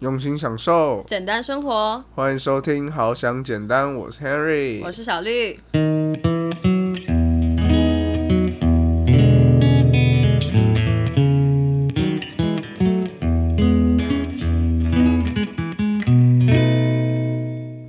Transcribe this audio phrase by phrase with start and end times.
[0.00, 2.02] 用心享受，简单生活。
[2.14, 5.60] 欢迎收听《好想简单》，我是 Henry，我是小绿。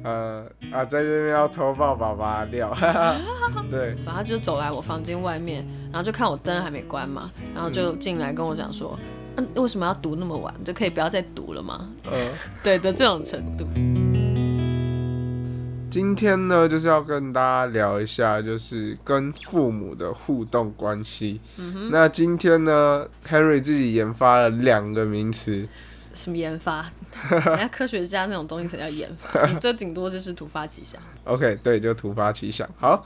[0.03, 2.75] 呃啊，在这边要偷爆爸爸料，
[3.71, 9.05] 对，反正他就走来我房间外面，然后就看我灯还没关嘛，然后就进来跟我讲说，嗯、
[9.55, 10.53] 为什么要读那么晚？
[10.63, 11.89] 就可以不要再读了吗？
[12.03, 12.11] 呃，
[12.63, 13.67] 对的这种程度。
[15.89, 21.41] 今天呢就是要跟大家聊一下，就是跟父母的互动关系。
[21.91, 25.67] 那今天呢，Henry 自己研发了两个名词，
[26.13, 26.89] 什么研发？
[27.29, 31.01] 人家科学家那种东西才叫研发，你这顶多就是突发奇想。
[31.25, 32.67] OK，对，就突发奇想。
[32.79, 33.05] 好，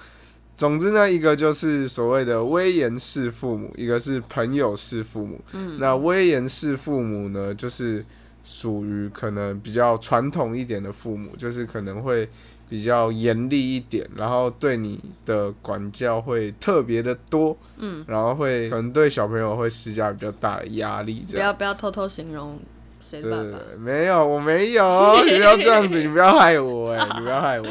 [0.57, 5.39] 总之呢，一个就是所谓的威严式父母，一个是朋友式父母。
[5.53, 8.05] 嗯，那威严式父母呢，就是
[8.43, 12.29] 属于可能比较传统一点的父母，就是可能会
[12.69, 17.57] 比较严厉一点，然后对你的管教会特别的多。
[17.77, 21.41] 嗯，然后会可能对小朋友会施加比较大的压力，这样。
[21.41, 22.57] 不要不要偷偷形容
[23.01, 23.59] 谁爸爸。
[23.77, 24.85] 没有，我没有，
[25.27, 27.67] 你不要这样子，你不要害我哎、你不要害我。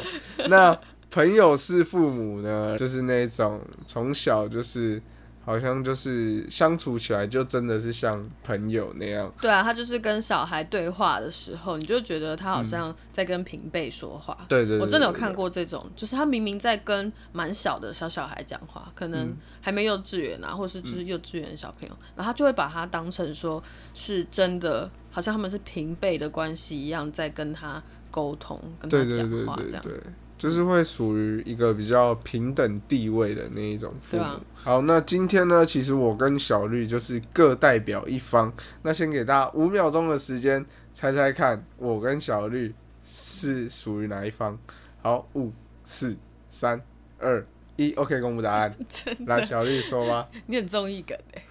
[0.48, 0.78] 那
[1.15, 5.01] 朋友是父母呢，就是那种从小就是
[5.45, 9.33] 好像就是相处起来就真的是像朋友那样。
[9.41, 14.37] 对啊，他就是跟小孩对话的时候，你就觉得他好像在跟平辈说话。
[14.48, 23.62] 对对对对对我真的有看过这种，就是他明明在跟蛮小的小小孩讲话，可嗯能还没幼稚园啊，或是就是幼稚园小朋友，然后他就会把他当成说
[23.95, 29.81] 是真的，好像他们是平辈的关系一样，在跟他沟通，跟他讲话这样。
[29.83, 30.03] 对对，
[30.37, 34.23] 就是会属于一个比较平等地位的那一种父母。
[34.23, 38.53] 啊好，那今天呢，其实我跟小绿就是各代表一方。
[38.83, 42.75] 那先给大家五秒钟的时间猜猜看，我跟小绿
[43.05, 44.59] 是属于哪一方？
[45.03, 45.53] 好，五、
[45.85, 46.17] 四、
[46.49, 46.81] 三、
[47.19, 48.75] 二、一，OK，公布答案。
[49.26, 50.28] 来，小绿说吧。
[50.47, 51.43] 你很综艺梗哎、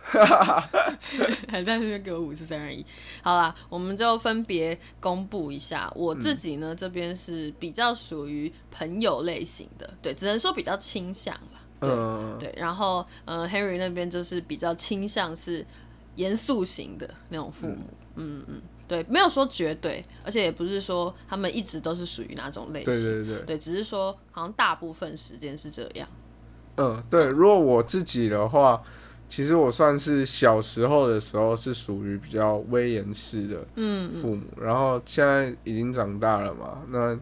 [1.49, 2.85] 还在那边给我五四三二一。
[3.21, 5.91] 好啦，我们就分别公布一下。
[5.95, 11.61] 我自己呢、这边是比较属于朋友类型的，对，只能说比较倾向吧。
[11.79, 15.65] 对、嗯，对，然后呃，Henry 那边就是比较倾向是
[16.15, 17.83] 严肃型的那种父母。
[18.15, 22.93] 嗯嗯，对，没有说绝对，而且也不是说他们一直都是属于哪种类型。
[22.93, 23.45] 对对对。
[23.45, 26.07] 对，只是说好像大部分时间是这样。
[26.77, 28.81] 嗯，对，如果我自己的话，
[29.29, 33.65] 其实我算是小时候的时候是属于比较威严式的
[34.21, 37.17] 父母，然后现在已经长大了嘛，那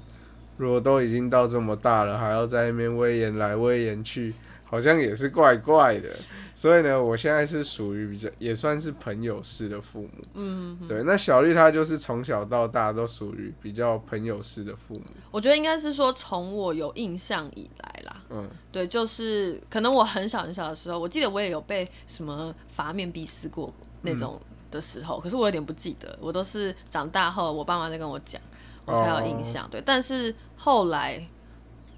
[0.61, 4.31] 如果都已经到这么大了，还要在那边威严来威严去，
[4.63, 6.07] 好像也是怪怪的。
[6.53, 10.09] 所以呢，我现在是属于比较也算是朋友式的父母。
[10.35, 11.01] 嗯，对。
[11.01, 15.05] 那小绿她就是从小到大都属于比较朋友式的父母。
[15.31, 23.73] 我觉得应该是说从我有印象以来啦，嗯，对，就是可能我很小很小的时候，我记得我也有被什么罚面壁思过
[24.03, 24.39] 那种
[24.69, 28.39] 的时候，可是我有点不记得，我都是长大后我爸妈在跟我讲，
[28.85, 29.67] 我才有印象。
[29.69, 31.25] 对，但是后来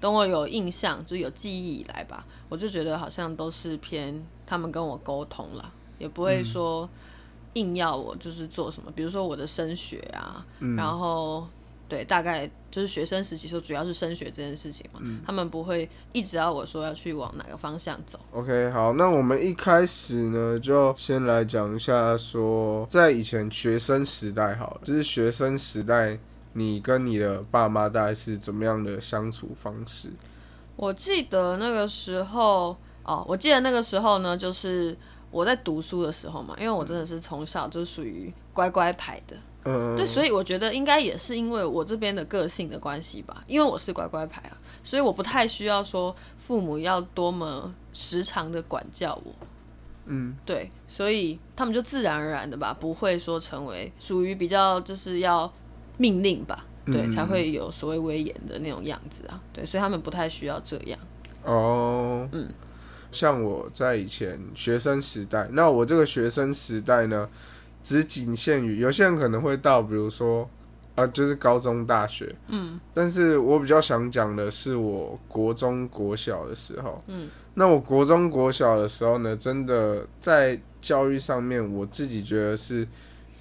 [0.00, 6.88] 等我有印象，就是有记忆以来吧，我就觉得好像都是偏他们跟我沟通了，也不会说
[7.54, 10.44] 硬要我就是做什么，比如说我的升学啊，
[10.76, 11.46] 然后。
[11.86, 18.18] 对，大概就是学生时期时候，主要是升学这件事情嘛，他们不会一直要我说要去往哪个方向走。
[18.32, 26.18] OK，好，那我们一开始呢，就先来讲一下说，在以前学生时代好了，就是学生时代，
[26.54, 30.10] 你跟你的爸妈大概是怎么样的相处方式？
[30.76, 34.96] 我记得那个时候，哦，我记得那个时候呢，就是
[35.30, 49.32] 我在读书的时候嘛，因为我真的是从小就属于乖乖牌的，嗯，对，所以我觉得应该也是因为我这边的个性的关系吧，因为我是乖乖牌啊，所以我不太需要说父母要多么时常的管教我。
[50.06, 55.50] 嗯，对，所以他们就自然而然的吧，不会说成为属于比较就是要
[55.96, 60.98] 命令吧，对，嗯才会有所谓威严的那种样子啊，对，所以他们不太需要这样。
[61.44, 62.48] 哦，嗯，
[63.12, 67.28] 像我在以前学生时代，那我这个学生时代呢，
[67.82, 70.48] 只仅限于有些人可能会到，比如说
[70.94, 82.86] 啊，就是高中、大学，嗯，但是我比较想讲的是我国中、国小的时候，嗯，那我国中、国小的时候呢，真的在教育上面，我自己觉得是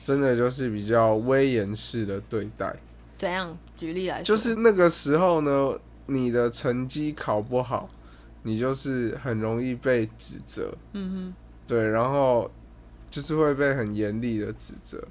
[0.03, 2.75] 真的就是比较威严式的对待，
[3.17, 3.57] 怎样？
[3.75, 7.87] 举例来说，就是那个时候呢，你的成绩考不好，
[8.43, 11.33] 你就是很容易被指责，嗯哼
[11.65, 12.51] 对，然后
[13.09, 15.01] 就是会被很严厉的指责。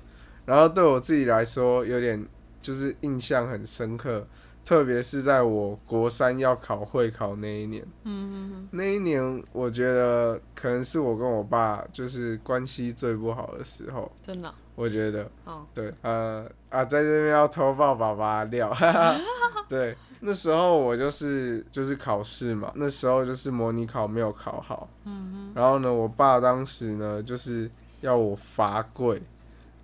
[0.44, 2.24] 然后对我自己来说，有点
[2.60, 4.26] 就是印象很深刻，
[4.64, 7.86] 特别是在我国三要考会考那一年。
[8.04, 14.10] 嗯那一年我觉得可能是我跟我爸就是关系最不好的时候。
[14.26, 14.52] 真的。
[14.74, 15.30] 我觉得。
[15.44, 15.66] 哦。
[15.74, 18.74] 对，呃啊，在这边要偷爆爸爸料。
[19.68, 24.88] 对，那时候我就是就是考试嘛，那时候就是模拟考没有考好。
[25.04, 25.52] 嗯哼。
[25.54, 27.70] 然后呢，我爸当时呢就是
[28.00, 29.20] 要我罚跪。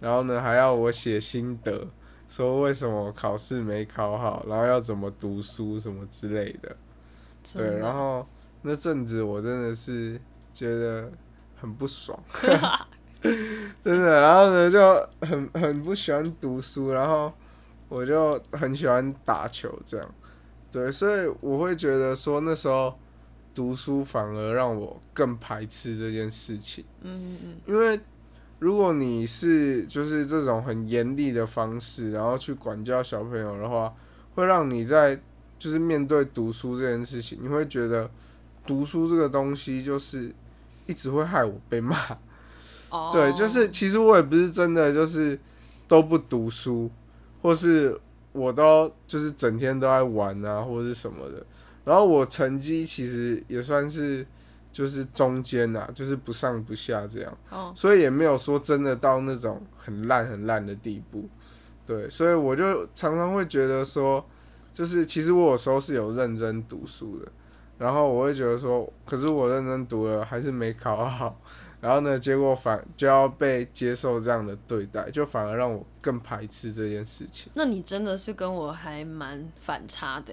[0.00, 1.84] 然后呢，还要我写心得，
[2.28, 6.76] 说为什么考试没考好，然后要怎么读书什么之类的。
[7.54, 8.26] 对，然后
[8.62, 10.20] 那阵子我真的是
[10.52, 11.10] 觉得
[11.56, 12.18] 很不爽，
[13.82, 14.20] 真的。
[14.20, 17.32] 然后呢，就很很不喜欢读书，然后
[17.88, 20.14] 我就很喜欢打球，这样。
[20.70, 22.98] 对，所以我会觉得说那时候
[23.54, 26.84] 读书反而让我更排斥这件事情。
[27.00, 27.98] 嗯嗯嗯，因为。
[28.60, 33.94] 如果你是就是这种很严厉的方式，然后去管教小朋友的话，
[34.34, 35.20] 会让你在
[35.58, 38.10] 就是面对读书这件事情，你会觉得
[38.66, 40.32] 读书这个东西就是
[40.86, 41.96] 一直会害我被骂。
[42.90, 43.10] 哦。
[43.12, 45.38] 对， 就是其实我也不是真的就是
[45.86, 46.90] 都不读书，
[47.42, 47.96] 或是
[48.32, 51.46] 我都就是整天都在玩啊，或者是什么的。
[51.84, 54.26] 然后我成绩其实也算是。
[54.78, 57.36] 就是中间呐，就是不上不下这样，
[57.74, 61.28] 所以也没有说真的到那种很烂很烂的地步，
[61.84, 64.24] 对，所以我就常常会觉得说，
[64.72, 67.26] 就是其实我有时候是有认真读书的，
[67.76, 71.40] 然后我会觉得说，可是我认真读了还是没考好，
[71.82, 77.50] 然后呢，结果反就要被接受这样的对待，就反而让我更排斥这件事情。
[77.54, 80.32] 那你真的是跟我还蛮反差的，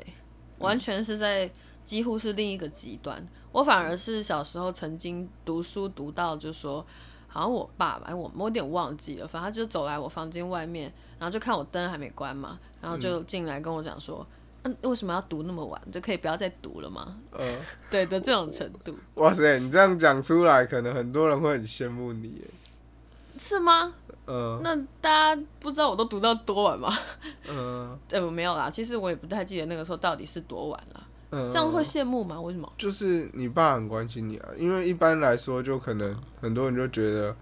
[0.59, 1.49] 完全是在。
[1.85, 6.85] 几乎是另一个极端，我反而是小时候曾经读书读到，就说
[7.27, 14.25] 好像我爸吧，我我有点忘记了，反正就走来我房间外面，然后就看我灯还没关嘛，然后就进来跟我讲说，
[14.63, 15.79] 嗯，为什么要读那么晚？
[15.91, 17.15] 就可以不要再读了吗？
[17.31, 17.59] 嗯，
[17.91, 18.97] 对的这种程度。
[19.15, 22.47] 哇塞，你这样讲出来，可能很多人会很羡慕你耶，
[23.37, 23.93] 是吗？
[24.27, 26.91] 嗯，那大家不知道我都读到多晚吗？
[27.47, 31.03] 嗯， 对，我没有啦，其实我也不太记得那个时候到底是多晚了。
[31.31, 32.39] 这样会羡慕吗？
[32.39, 32.71] 为什么？
[32.77, 37.35] 就是你爸很关心你啊，因为一般来说，就可能很多人就觉得，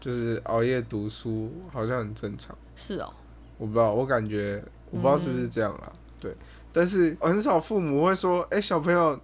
[0.00, 2.56] 就是熬夜读书好像很正常。
[2.76, 3.12] 是哦，
[3.58, 5.92] 我不知道，我感觉我不知道是不是这样啦。
[6.18, 6.34] 对，
[6.72, 9.18] 但是很少父母会说，哎，小朋友，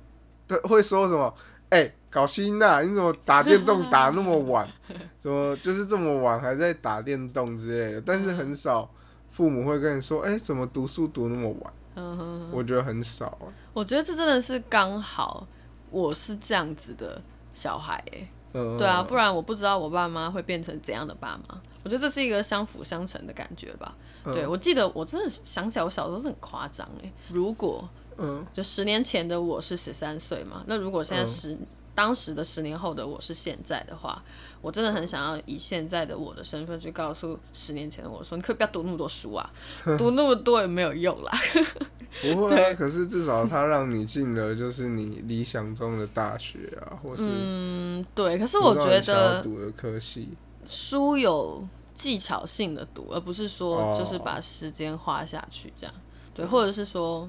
[0.46, 1.32] 他会说什么？
[1.70, 4.68] 哎，搞心呐，你怎么打电动打那么晚？
[5.18, 8.02] 怎么就是这么晚还在打电动之类的？
[8.04, 8.90] 但是很少
[9.28, 11.72] 父母会跟你说，哎，怎么读书读那么晚？
[12.00, 13.38] 嗯哼，我觉得很少。
[13.75, 15.47] 我觉得这真的是刚好，
[15.91, 17.20] 我是这样子的
[17.52, 18.29] 小孩哎。
[18.55, 21.61] 嗯，对啊，不然我不知道我爸妈会变成怎样的爸妈。
[21.85, 23.93] 我觉得这是一个相辅相成的感觉吧。
[24.25, 27.12] 对，我记得我真的想起来，我小时候是很夸张哎。
[27.29, 31.56] 如果，嗯，就十年前的我是十三岁嘛，那如果现在十。
[32.00, 34.23] 当时的十年后的我是现在的话，
[34.62, 39.52] 我真的很想要以现在的我的身份去告诉十年前的我说：“你可以不要读那么多书啊，
[39.99, 41.31] 读那么多也没有用啦。”
[42.23, 48.38] 不会啊，可是至少他让你进了就是你理想中的大学啊，或是嗯，对。
[48.38, 50.31] 可是我觉得读的科系
[50.67, 51.62] 书有
[51.94, 55.94] 技巧性的读，而不是说就是把时间花下去这样。
[56.32, 57.28] 对，或者是说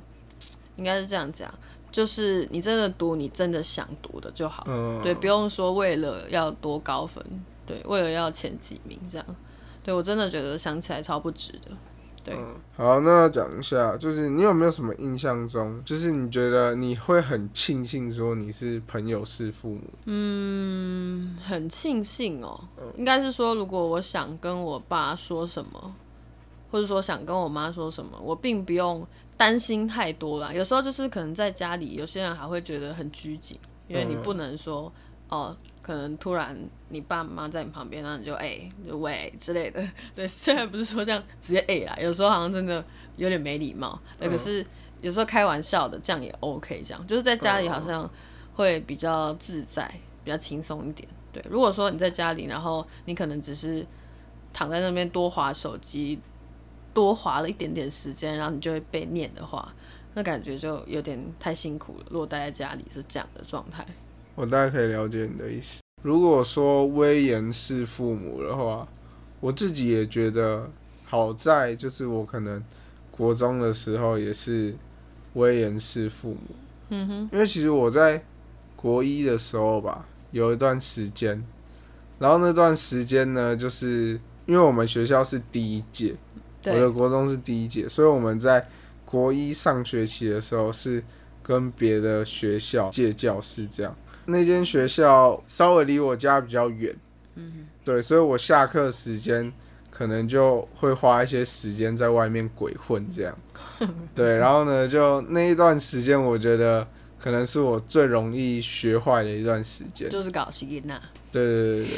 [0.78, 1.54] 应该是这样讲。
[1.92, 4.66] 就是你真的读你真的想读的就好，
[5.04, 7.22] 对，不用说为了要多高分，
[7.66, 9.28] 对，为了要前几名这样，
[9.84, 11.72] 对我真的觉得想起来超不值的，
[12.24, 12.34] 对。
[12.78, 19.82] 好，那讲一下，就是你有没有什么印象中，就是你觉得你会很庆幸说你是朋友是父母？
[20.06, 22.58] 嗯，很庆幸哦，
[22.96, 25.94] 应该是说如果我想跟我爸说什么，
[26.72, 29.06] 或者说想跟我妈说什么，我并不用。
[29.42, 33.58] 担心太多了，有时候就是可能在家里，有些人还会觉得很拘谨，
[33.88, 34.94] 因为你不能说
[35.30, 36.56] 哦，可能突然
[36.90, 39.84] 你爸妈在你旁边，然后你就哎，就喂之类的。
[40.14, 42.86] 对，虽然不是说这样直接哎啦，有时候好像真的
[43.18, 44.00] 有点没礼貌。
[44.20, 44.64] 对，可是
[45.02, 46.80] 有时候开玩笑的，这样也 OK。
[46.86, 48.08] 这样就是在家里好像
[48.54, 49.92] 会比较自在，
[50.24, 51.10] 比较轻松一点。
[51.34, 53.84] 对，如果说你在家里，然后你可能只是
[54.54, 56.20] 躺在那边多划手机。
[56.94, 59.74] 多花了一点点时间，然后你就会被念的话，
[60.14, 62.06] 那感觉就有点太辛苦了。
[62.10, 63.86] 如果待在家里是这样的状态，
[64.36, 65.82] 我大概可以了解你的意思。
[66.02, 68.88] 如果说威严是父母的话，
[69.40, 70.70] 我自己也觉得
[71.06, 72.64] 好在就是我可能
[73.12, 74.76] 国中的时候也是
[75.34, 76.56] 威严是父母。
[76.90, 78.24] 嗯哼，因为其实我在
[78.76, 81.44] 国一的时候吧，有一段时间，
[82.20, 86.16] 然后那段时间呢，就是因为我们学校是第一届，
[86.66, 88.68] 我的对，国中是第一届，所以我们在
[89.06, 91.04] 国一上学期的时候是
[91.42, 93.96] 跟别的学校借教室这样。
[94.26, 96.96] 那间学校稍微离我家比较远，
[97.36, 99.52] 嗯对，所以我下课时间
[99.90, 103.36] 可能就会花一些时间在外面鬼混这样。
[104.14, 106.88] 对，然后呢，就那一段时间，我觉得
[107.20, 110.08] 可能是我最容易学坏的一段时间。
[110.10, 111.02] 就是搞西吉娜，
[111.32, 111.98] 对对对对，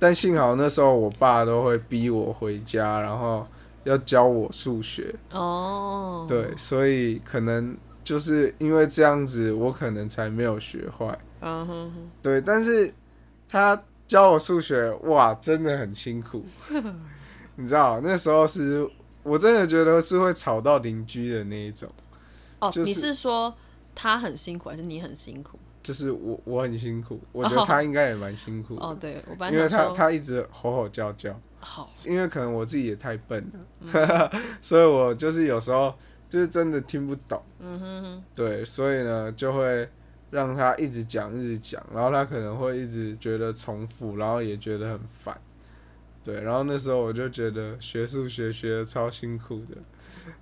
[0.00, 3.46] 但幸好那时候我爸都会逼我回家，然后
[3.84, 5.14] 要教我数学。
[5.32, 11.18] 哦，对，所以可能就是因为这样子，我可能才没有学坏。
[11.40, 12.92] 嗯哼哼，对，但是
[13.48, 16.44] 他教我数学，哇，真的很辛苦。
[17.56, 18.88] 你知道，那时候是
[19.22, 21.90] 我真的觉得是会吵到邻居的那一种，
[22.58, 23.54] 哦，就是你是说
[23.94, 25.58] 他很辛苦，还是你很辛苦？
[25.82, 31.38] 就是我我很辛苦，我觉得他应该也蛮辛苦的，哦，对因为他他一直吼吼叫叫。
[31.62, 33.44] 好，因为可能我自己也太笨
[33.92, 34.30] 了，
[34.62, 35.94] 所以我就是有时候
[36.26, 39.86] 就是真的听不懂，嗯哼哼，对，所以呢就会
[40.30, 45.38] 让他一直讲一直讲，然后他可能会一直觉得重复，然后也觉得很烦，
[46.24, 49.76] 对，然后那时候我就觉得学数学学的超辛苦的，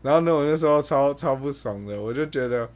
[0.02, 2.70] 然后呢我那时候超超不爽的，我就觉得，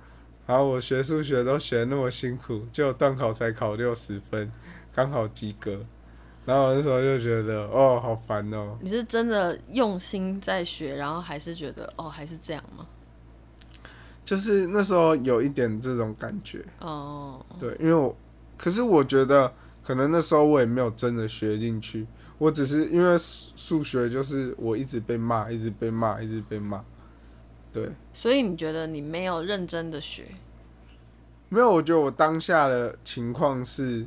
[0.46, 4.50] 啊我学数学都学那么辛苦，就段考才考六十分，
[4.94, 5.84] 刚好及格。
[6.44, 8.76] 然后我那时候就觉得，哦，好烦哦。
[8.80, 12.87] 你是真的用心在学，然后还是觉得哦还是这样吗？
[14.25, 18.16] 就是那时候有一点这种感觉，哦，对，因为我，
[18.56, 22.06] 可是我觉得可能那时候我也没有真的学进去，
[22.38, 26.82] 我只是因为数数学就是我一直被骂，一直被骂，一直被骂，
[27.72, 30.26] 对，所以你觉得你没有认真的学？
[31.48, 34.06] 没有，我觉得我当下的情况是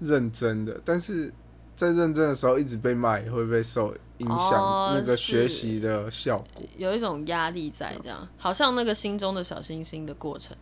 [0.00, 1.32] 认真的，但是
[1.74, 10.56] 在认真的时候一直被骂，也会被受影响哦那个学习的效果，有一种压力在，这样好像那个心中的小星星的过程。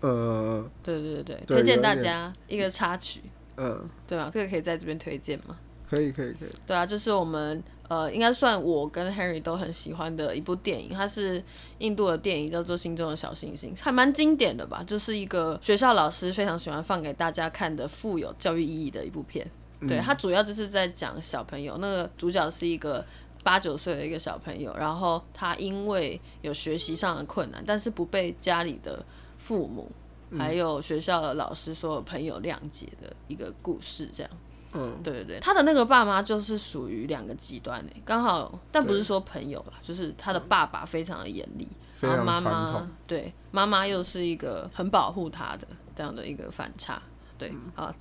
[0.00, 3.20] 呃，对对对对，推荐大家一个插曲，
[3.56, 4.30] 嗯，对吧？
[4.32, 5.58] 这个可以在这边推荐吗？
[5.86, 11.42] 可以，可以，可以，对啊，就是我们呃，应该算我跟 Henry 都很喜欢的一部电影，它是
[11.78, 14.84] 印度的电影，叫做《心中的小星星》，还蛮经典的吧？
[14.86, 19.44] 就是一个学校老师非常喜欢放给大家看的富有教育意义的一部片。
[19.88, 23.04] 对，它主要就是在讲小朋友，那个主角是一个
[23.42, 29.04] 八九岁的一个小朋友，然后他因为有学习上的困难，但是不被家里的
[29.36, 29.90] 父母
[30.38, 34.30] 还有学校的老师所有朋友谅解的一个故事，这样。
[34.72, 47.02] 嗯，对对对，他的那个爸妈就是属于两个极端诶，刚好，但不是说朋友啦，就是他的爸爸非常的严厉，非然后妈妈，对妈妈又是一个很保护他的这样的一个反差，
[47.36, 47.94] 对啊，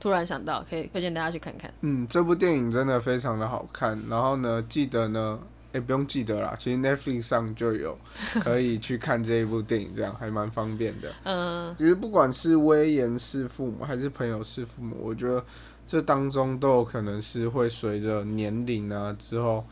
[0.00, 4.00] 突然想到可以推荐大家去看看，嗯，这部电影真的非常的好看。
[4.08, 5.38] 然后呢，记得呢，
[5.72, 7.98] 哎、不用记得啦，其实 Netflix 上就有
[8.42, 11.12] 可以去看这一部电影，这样还蛮方便的。
[11.24, 15.44] 嗯、其实不管是威严是父母还是朋友是父母，我觉得
[15.88, 19.64] 这当中都有可能是会随着年龄啊之后，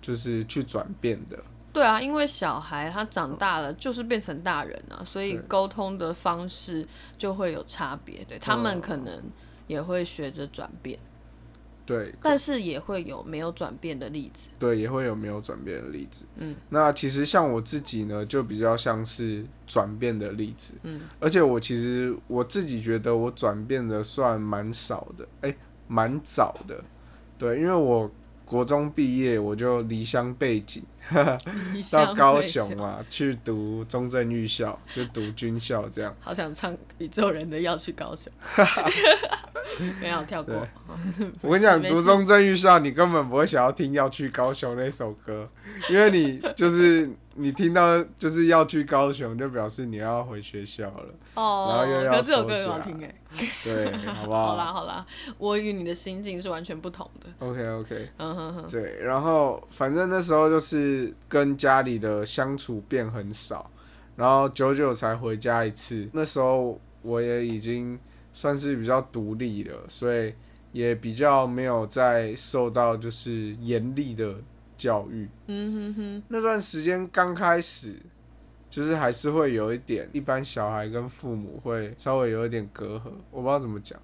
[0.00, 1.36] 就是去转变的。
[1.72, 6.86] 对啊，因为小孩他长大了就是变成大人啊，所以沟通的方式
[7.18, 9.20] 就会有差别，对他们嗯可能
[9.66, 10.96] 也会学着转变，
[11.86, 16.24] 对，但是也会有没有转变的例子，对，也会有没有转变的例子。
[16.36, 20.74] 嗯，那其实像我自己呢，就比较像是转变的例子。
[20.82, 25.54] 嗯，而且我其实我自己觉得我转变的算蛮少的，哎、
[25.86, 26.82] 蛮早的。
[27.36, 28.10] 对，因为我
[28.44, 30.82] 国中毕业我就离乡背景
[31.90, 36.14] 到高雄嘛，去读中正预校，就读军校这样。
[36.20, 38.32] 好想唱宇宙人的要去高雄，
[40.00, 40.66] 没有跳过。
[41.42, 45.48] 我跟你讲，读中正预校，你根本不会想要听要去高雄那首歌，
[45.90, 51.14] 因为你就是你听到就是要去高雄，就表示你要回学校了。
[51.34, 53.14] 哦，然后又要可是这首歌听哎。
[53.64, 55.06] 对，好不好 好啦好好啦，
[55.38, 57.28] 我与你的心境是完全不同的。
[57.40, 58.08] ？OK OK。
[58.18, 63.68] 嗯哼哼，对，然后反正那时候就是跟家里的相处变很少，
[64.14, 66.08] 然后久久才回家一次。
[66.12, 67.98] 那时候我也已经
[68.32, 70.32] 算是比较独立了，所以
[70.70, 74.36] 也比较没有再受到就是严厉的
[74.76, 75.28] 教育。
[75.46, 77.96] 嗯哼哼，那段时间刚开始，
[78.70, 84.00] 就是还是会有一点，一般小孩跟父母会稍微有一点隔阂，我不知道怎么讲，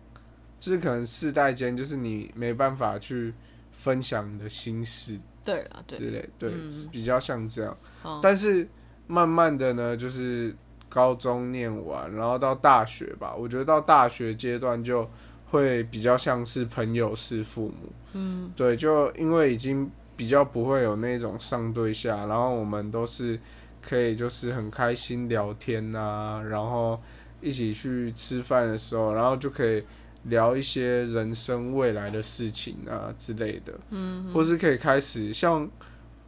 [0.59, 3.33] 就是可能世代间就是你没办法去
[3.73, 5.19] 分享你的心事。
[5.43, 7.77] 对啊对，之类，对，嗯比较像这样。
[8.03, 8.69] 哦但是
[9.07, 10.55] 慢慢的呢，就是
[10.89, 15.09] 高中念完，然后到大学吧，我觉得到大学阶段就
[15.47, 17.93] 会比较像是朋友是父母。
[18.13, 23.41] 嗯对，就因为已经比较不会有那种上对下，然后我们都是
[23.81, 27.01] 可以就是很开心聊天啊，然后
[27.41, 29.83] 一起去吃饭的时候，然后就可以
[30.25, 35.63] 聊一些人生未来的事情啊之类的，嗯，或是可以开始像，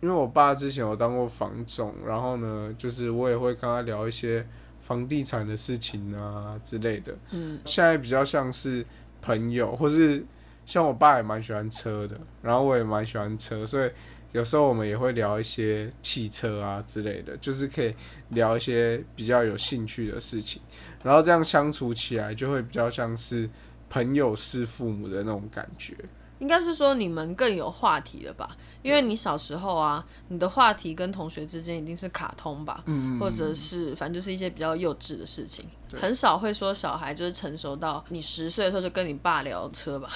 [0.01, 4.47] 因为我爸之前有当过房总，然后呢，就是我也会跟他聊一些
[4.81, 8.87] 房地产的事情啊之类的，嗯，现在比较像是
[9.21, 10.25] 朋友，或是。
[10.65, 13.91] 像我爸也蛮喜欢车的，然后我也蛮喜欢车，所以
[14.33, 17.95] 有时候我们也会聊一些汽车啊之类的，就是可以
[18.31, 20.63] 聊一些比较有兴趣的事情，
[21.05, 23.49] 然后这样相处起来就会比较像是
[23.91, 25.95] 朋友是父母的那种感觉。
[26.43, 28.51] 应该是说你们更有话题了吧？
[28.83, 32.83] 因为你小时候啊，你的话题跟同学之间一定是卡通吧，
[33.21, 40.09] 或者是反正就是一些比较幼稚的事情，很少会说小孩就是成熟到你十岁的时候就跟你爸聊车吧，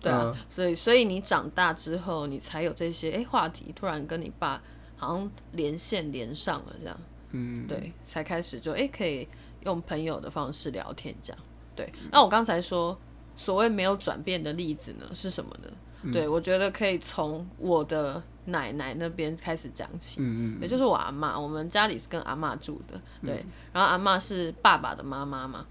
[0.00, 4.62] 对啊，所以所以你长大之后你才有这些哎话题，突然跟你爸
[4.96, 6.98] 好像连线连上了这样，
[7.32, 9.28] 嗯，对，才开始就哎可以
[9.66, 11.42] 用朋友的方式聊天这样，
[11.76, 12.98] 对，那我刚才说。
[13.38, 15.70] 所谓没有转变的例子呢，是什么呢？
[16.12, 25.66] 对我觉得可以从我的奶奶那边开始讲起，嗯嗯，也就是我阿妈，我们家里是跟阿妈住的，对，然后阿妈是爸爸的妈妈嘛，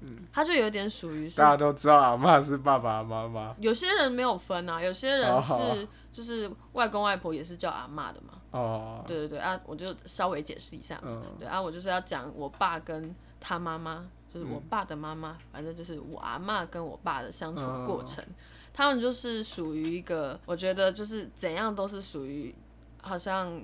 [0.00, 14.06] 嗯，他就有点属于大家都知道阿妈是爸爸妈妈，有些人没有分啊，有些人是就是外公外婆也是叫阿妈的嘛，哦，对对对啊，我就稍微解释一下，嗯，对啊，我就是要讲我爸跟他妈妈。
[14.38, 18.24] 就是我爸的妈妈，反正就是我阿妈跟我爸的相处过程，
[18.72, 22.54] 他们就是属于一个，我觉得就是怎样都是属于，
[23.02, 23.60] 好像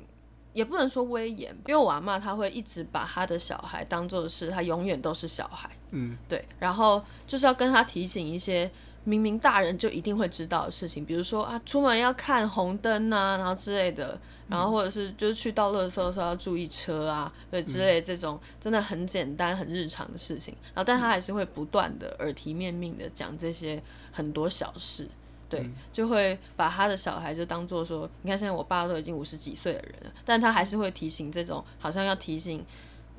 [0.53, 8.71] 也不能说威严，因为我阿妈她会一直把她的小孩当做是她永远都是小孩，嗯，对，然后就是要跟他提醒一些。
[9.05, 14.19] 明明大人就一定会知道的事情，比如说啊，出门要看红灯啊，然后之类的，
[14.49, 25.07] 然后或者是就是去到垃圾的时候要注意车啊，对之类这种真的很简单很日常的事情，然后但他还是会不断的耳提面命的讲这些很多小事，
[25.49, 32.65] 对，就会把他的小孩就当做说，你看现在我爸都已经五十几岁的人了，但他还是会提醒这种好像要提醒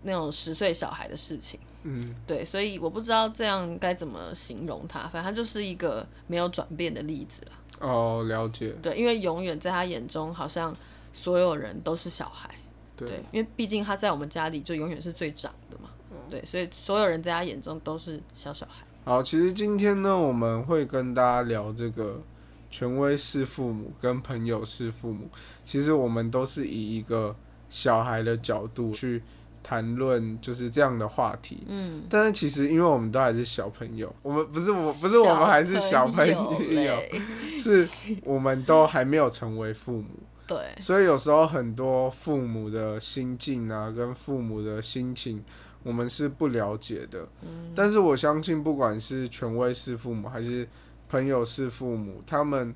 [0.06, 1.60] 那种十岁小孩的事情。
[1.88, 7.42] 嗯，对，所以我不知道这样该怎么形容他，反正他就是一个没有转变的例子
[7.80, 8.70] 哦，了解。
[8.82, 10.76] 对，因为永远在他眼中，好像
[11.14, 12.50] 所有人都是小孩。
[12.96, 15.90] 对，因为毕竟他在我们家里就永远是最长的嘛。
[16.28, 18.84] 对，所以所有人在他眼中都是小小孩。
[19.04, 22.20] 好，其实今天呢，我们会跟大家聊这个
[22.72, 25.30] 权威式父母跟朋友式父母。
[25.64, 27.36] 其实我们都是以一个
[27.70, 29.22] 小孩的角度去。
[29.68, 37.00] 谈论就是这样的话题，嗯，但是其实因为我们都还是小朋友，我们不是我不是我们还是小朋友，
[37.58, 37.88] 是
[38.24, 40.06] 我们都还没有成为父母，
[40.46, 45.44] 对，所以有时候很多父母的心境啊，跟父母的心情，
[45.82, 50.68] 我们是不了解的，嗯，但是我相信，不管是权威式父母还是
[51.10, 52.72] 朋友式父母，他们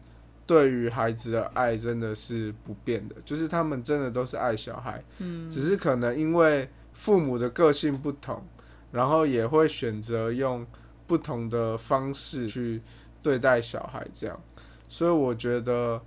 [0.47, 6.67] 对于孩子的爱真的是不变的，就是他们真的都是爱小孩，嗯，只是可能因为。
[6.99, 8.43] 父母的个性不同，
[8.91, 10.67] 然后也会选择用
[11.07, 12.81] 不同的方式去
[13.23, 14.37] 对待小孩，这样。
[14.89, 16.01] 所以我觉得，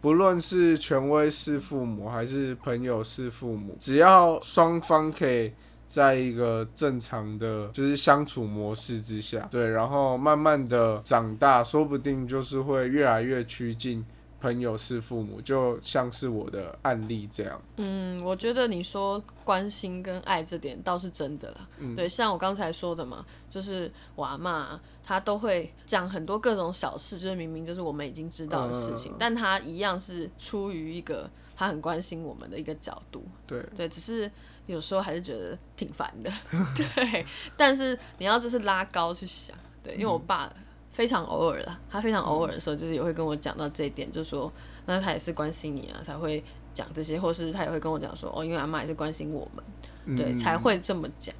[0.00, 5.52] 不论是权威式父母还是朋友式父母，只要双方可以
[5.86, 14.02] 在一个正常的就是相处模式之下，对，然后慢慢的长大，说不定就是会越来越趋近。
[14.40, 17.60] 朋友是父母，就像是我的案例这样。
[17.76, 21.66] 嗯，我觉得你说关心跟爱这点倒是真的啦。
[21.78, 33.24] 嗯，对，像我刚才说的嘛，就是我阿妈，她都会讲很多各种小事，就是明明就是我们已经知道的事情，但她一样是出于一个她很关心我们的一个角度。
[33.46, 34.30] 对，对，只是
[34.66, 36.32] 有时候还是觉得挺烦的。
[36.76, 40.52] 对，但是你要就是拉高去想，对，因为我爸。
[40.98, 44.52] 非常偶尔啦，他非常偶尔的时候，就是也会跟我讲到这一点，就说
[44.86, 46.42] 那他也是关心你啊，才会
[46.74, 51.32] 讲这些，或是他也会跟我讲说，哦，因为阿妈也是关心我们，对，才会这么讲，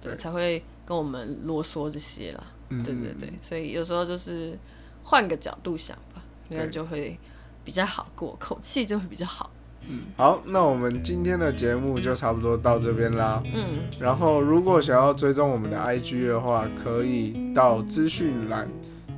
[0.00, 4.56] 对，才会跟我们啰嗦这些啦，对对对，所以有时候就是
[5.02, 7.18] 换个角度想吧，应该就会
[7.64, 9.50] 比较好过，口气就会比较好。
[9.88, 13.42] 嗯，好，那我们今天的节目就差不多到这边啦。
[13.52, 18.70] 嗯，然后如果想要追踪我们的 IG 的话，可以到资讯栏。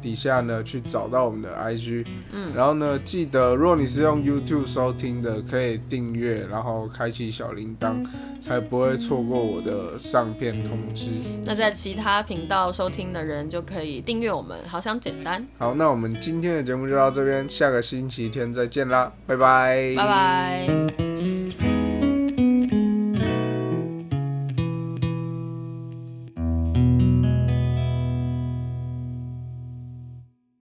[0.05, 8.07] 底下呢去找到我们的 IG，嗯，然后呢记得，如果你是用 YouTube 收听的，可以订阅，然后开启小铃铛，
[8.39, 11.09] 才不会错过我的上片通知。
[11.47, 15.43] 那在其他频道收听的人就可以订阅我们，好想简单。
[15.57, 21.04] 好，那我们今天的节目就到这边，下个星期天再见啦，拜拜，拜拜。